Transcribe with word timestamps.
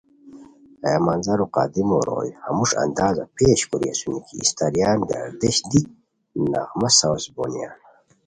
ہیہ 0.83 1.03
منظرو 1.05 1.45
قدیمو 1.55 1.99
روئے 2.07 2.29
ہموݰ 2.43 2.71
اندازا 2.83 3.23
پیش 3.37 3.59
کوری 3.69 3.87
اسونی 3.91 4.19
کی 4.27 4.35
استاریان 4.43 4.97
گردشہ 5.09 5.65
دی 5.69 5.81
نغمہ 6.51 6.89
ساؤز 6.99 7.23
بونیان 7.35 7.75